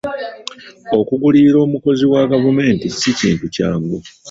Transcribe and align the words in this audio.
Okugulirira 0.99 1.57
omukozi 1.67 2.03
wa 2.13 2.21
gavumenti 2.31 2.85
si 2.97 3.09
kintu 3.19 3.45
kyangu. 3.55 3.97